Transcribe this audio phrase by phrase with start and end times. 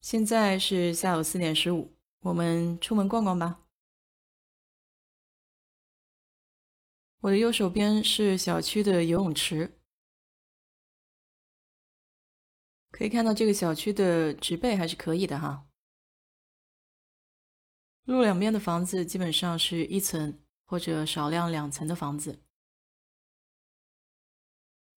[0.00, 3.60] 现在是下午四点十五，我们出门逛逛吧。
[7.20, 9.78] 我的右手边是小区的游泳池，
[12.90, 15.66] 可以看到这个小区的植被还是可以的哈。
[18.04, 22.42] 路两边的房子基本上是一层或者少量两层的房子。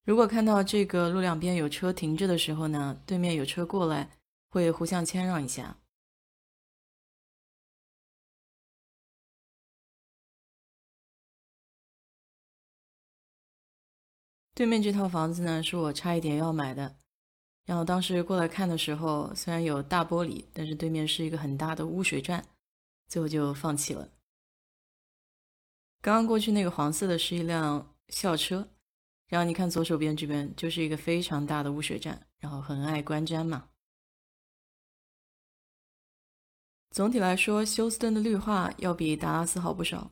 [0.06, 4.10] 如果看到这个路两边有车停着的时候呢，对面有车过来，
[4.54, 5.80] 会互相谦让一下。
[14.54, 16.96] 对面这套房子呢，是我差一点要买的，
[17.66, 22.46] 然后当时过来看的时候，虽然有大玻璃，但是对面是一个很大的污水站，
[23.08, 24.08] 最后就放弃了。
[26.00, 28.70] 刚刚过去那个黄色的是一辆校车。
[29.30, 33.73] 然后你看左手边这边就是一个非常大的污水站，然后很爱观瞻嘛。
[36.94, 40.12] 总体来说，休斯顿的绿化要比达拉斯好不少，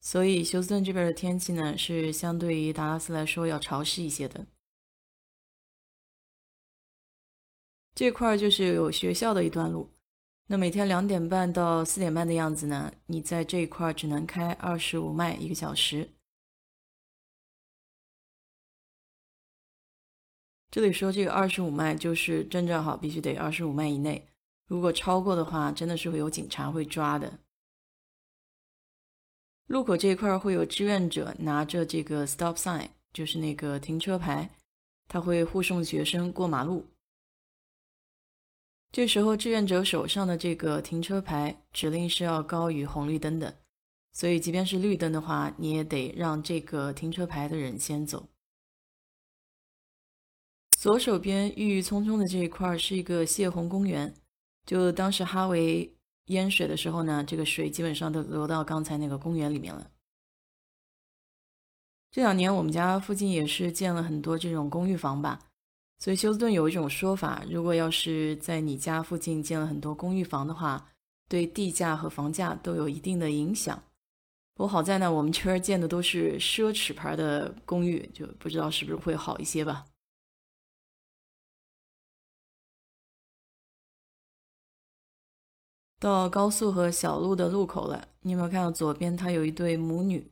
[0.00, 4.46] 所以休斯顿这边的天气呢是相对于达拉斯来说要潮湿一些的。
[7.94, 9.90] 这块就是有学校的一段路，
[10.46, 16.08] 那每天两点半到四点半的样子呢，你在这一块只能开二十五迈一个小时。
[20.70, 24.26] 这里说这个二十五迈就是正正好，必须得二十五迈以内。
[24.68, 27.40] 如果超过的话，真的是会有警察会抓的。
[29.66, 34.50] 路口这一块会有志愿者拿着这个 stop sign，就是那个停车牌，
[35.08, 36.86] 他会护送学生过马路。
[38.90, 43.60] 这时候志愿者手上的这个停车牌指令是要高于红绿灯的，
[44.12, 48.28] 所以即便是绿灯的话，你也得让这个停车牌的人先走。
[50.70, 54.14] 左手边郁郁葱葱的这一块是一个泄洪公园，
[54.68, 55.90] 就当时哈维
[56.26, 59.90] 淹水的时候呢，这个水基本上都流到刚才那个公园里面了。
[62.10, 65.38] 这两年我们家附近也是建了很多这种公寓房吧，
[65.98, 70.90] 所以休斯顿有一种说法，如果要是在你家附近建了很多公寓房的话，
[71.30, 73.82] 对地价和房价都有一定的影响。
[74.54, 79.86] 不过好在呢，我们这边建的都是奢侈牌的公寓，就不知道是不是会好一些吧。
[85.98, 90.30] 到高速和小路的路口了，你有没有看到左边它有一对母女？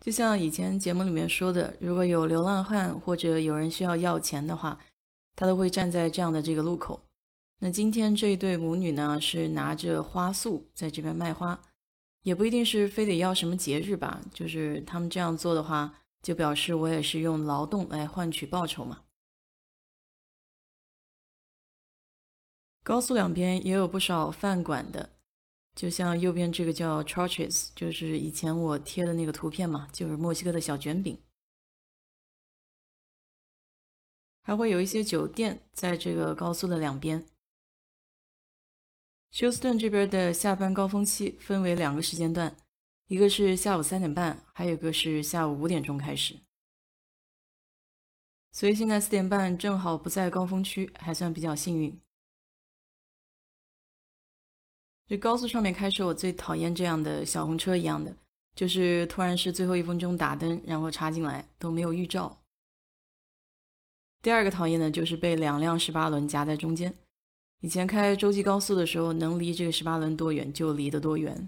[0.00, 4.78] 就像以前节目里面说的，如果有流浪汉或者有人需要要钱的话，
[5.36, 7.00] 他都会站在这样的这个路口。
[7.60, 11.58] 那今天这一对母女呢，是拿着花束在这边卖花，
[12.24, 19.02] 也不一定是非得要什么节日吧，就是他们这样做的话，就表示我也是用劳动来换取报酬嘛。
[22.82, 25.10] 高速两边也有不少饭馆的，
[25.74, 31.22] 就像右边这个叫 Churches，就是以前我贴的那个图片嘛，就是墨西哥的小卷饼。
[34.42, 37.24] 还会有一些酒店在这个高速的两边。
[39.30, 42.56] 休斯顿这边的下班高峰期分为两个时间段，
[43.06, 46.40] 一个是下午三点半，还有一个是下午五点钟开始。
[48.50, 51.98] 所以现在四点半正好不在高峰区，还算比较幸运。
[55.12, 58.16] 这高速上面开车，我最讨厌这样的小红车一样的，
[58.56, 62.40] 就是突然是最后一分钟打灯，然后插进来都没有预兆。
[64.22, 66.94] 第二个讨厌的就是被两辆十八轮夹在中间。
[67.60, 71.46] 以前开洲际高速的时候，能离这个十八轮多远就离得多远。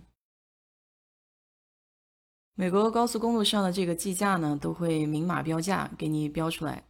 [2.57, 6.85] 美国高速公路上的这个计价呢，都会明码标价给你标出来。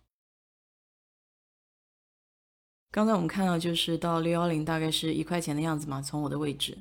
[2.95, 6.79] 刚才我们看到，就是到六幺零大概是一块钱的样子嘛，从我的位置。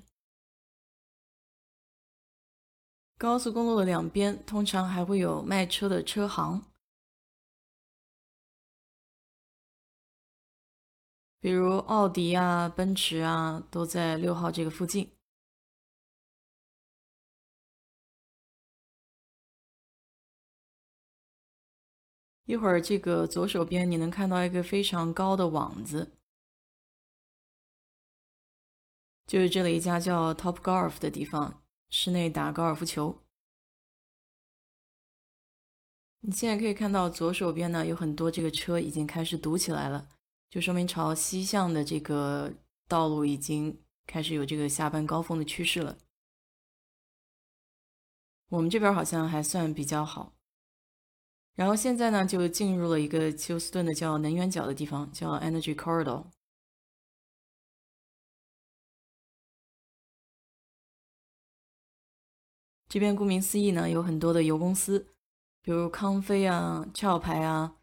[3.17, 6.63] 高速公路的两边通常还会有卖车的车行，
[11.39, 15.09] 比如奥迪啊、奔驰啊，都在六号这个附近。
[22.45, 26.11] 一会儿，这个左手边你能看到一个非常高的网子，
[29.25, 33.19] 就是这里一家叫 Top Golf 的地方，室内打高尔夫球。
[36.25, 40.09] 你现在可以看到左手边呢有很多这个车已经开始堵起来了，
[40.49, 42.53] 就说明朝西向的这个
[42.89, 45.97] 道路已经开始有这个下班高峰的趋势了。
[48.49, 50.33] 我们这边好像还算比较好。
[51.55, 56.25] 然后现在呢，就进入了一个休斯顿的叫能源角的地方，叫 Energy Corridor。
[62.87, 65.15] 这边顾名思义呢，有很多的油公司，
[65.61, 67.77] 比如康菲啊、壳牌啊，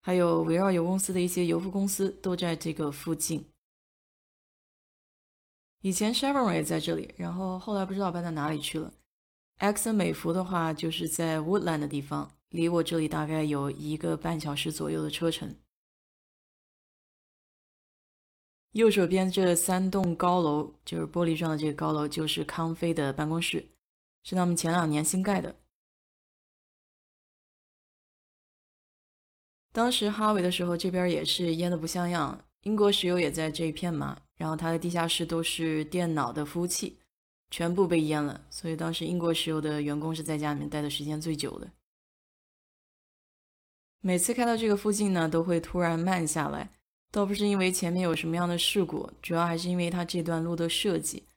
[0.00, 3.48] 还有围绕油公司的一些油服公司都在这个附近。
[5.80, 8.92] 以前 Chevron 也在这里，然后后来不知道搬到哪里去了。
[9.62, 15.54] 埃克森美孚的话，就是在 Woodland 的地方，离我这里大概有一个半小时左右的车程。
[18.72, 23.68] 右手边这三栋高楼，就是玻璃状的这个高楼，就是康菲的办公室，
[24.24, 25.54] 是他们前两年新盖的。
[29.70, 32.44] 当时哈维的时候，这边也是淹的不像样。
[32.62, 36.98] 英国石油也在这一片嘛，然后它的地下室都是电脑的服务器。
[37.52, 41.70] 全部被淹了，所以当时英国石油的员工是在家里面待的时间最久的。
[44.00, 46.70] 每次开到这个附近呢，都会突然慢下来，
[47.10, 51.28] 倒不是因为前面有什么样的事故，主要还是因为它这段路的设计。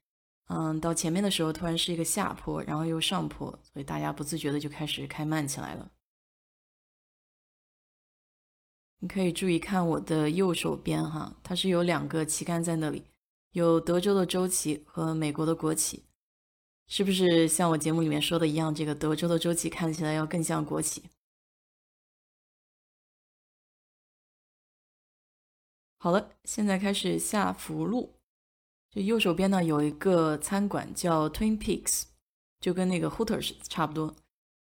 [0.48, 5.92] 嗯，到前面的时候突然是一个下坡，然后又上坡，所以大家不自觉的就开始开慢起来了。
[9.00, 13.04] 你可以注意看我的右手边哈，它是有两个旗杆在那里。
[13.56, 16.04] 有德州的州旗和美国的国旗，
[16.88, 18.76] 是不是像我节目里面说的一样？
[18.76, 21.04] 这个德州的州旗看起来要更像国旗。
[25.98, 28.16] 好了，现在开始下福路。
[28.92, 32.04] 就右手边呢有一个餐馆叫 Twin Peaks，
[32.60, 34.14] 就跟那个 Hooters 差不多。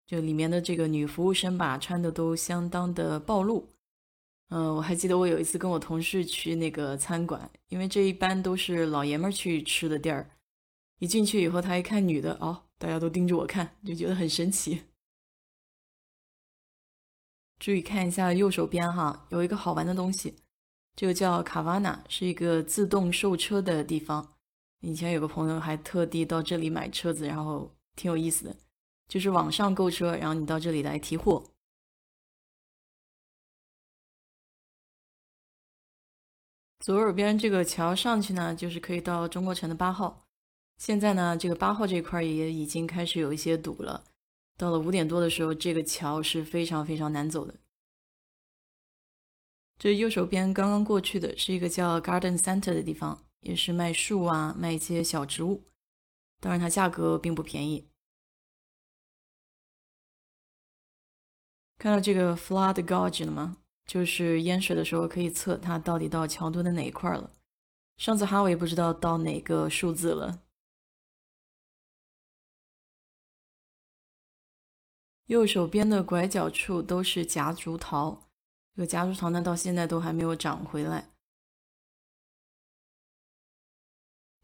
[0.05, 3.69] 就里面的这个女服务生吧，穿的都相当的暴露。
[4.51, 10.29] 嗯，我还记得我有一次跟我同事去那个餐馆，因为这一般都是老爷们儿去吃的地儿。
[10.99, 14.83] 一进去以后，他一看女的，哦，大家都盯着我看，就觉得很神奇。
[17.61, 20.35] 注意看一下右手边哈，有一个好玩的东西，
[20.97, 24.35] 这个叫卡瓦纳，是一个自动售车的地方。
[24.81, 28.57] 以前有个朋友还特地到这里买车子，然后挺有意思的，
[29.07, 31.45] 就是网上购车，然后你到这里来提货。
[36.81, 40.27] 左耳边这个桥上去呢，就是可以到中国城的八号。
[40.79, 44.05] 现在呢，这个八号这块也已经开始有一些堵了。
[44.57, 47.55] 到了五点多的时候，这个桥是非常非常难走的。
[49.79, 55.65] 这右手边刚刚过去的是一个叫 Garden Center 的地方，也是卖树啊，卖一些小植物。
[56.41, 57.89] 当然，它价格并不便宜。
[61.77, 63.59] 看到这个 Flood Gauge 了吗？
[63.91, 67.33] 就是淹水的时候可以测它到底到桥墩的哪一块了。
[67.97, 70.43] 上次哈维不知道到哪个数字了。
[75.27, 78.29] 右手边的拐角处都是夹竹桃，
[78.77, 81.11] 这个夹竹桃呢到现在都还没有长回来。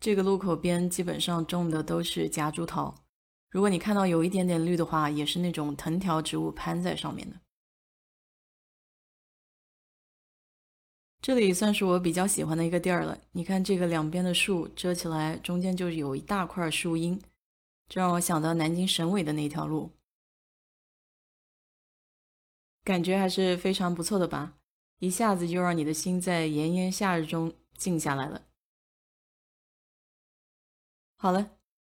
[0.00, 2.92] 这个路口边基本上种的都是夹竹桃，
[3.50, 7.36] 如果你看到有一点点绿的话，也是那种藤条植物攀在上面的。
[11.26, 13.18] 这里算是我比较喜欢的一个地儿了。
[13.32, 17.20] 你看这个两边的树遮起来，中间就有一大块树荫，
[17.88, 19.90] 这让我想到南京省委的那条路，
[22.84, 24.54] 感觉还是非常不错的吧？
[25.00, 28.42] 一下子就让你的心在炎炎夏日中静下来了。
[31.16, 31.50] 好了，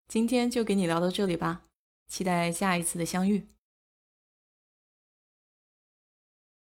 [0.08, 1.68] 今天就给你聊到这里吧，
[2.08, 3.48] 期待下一次的相遇。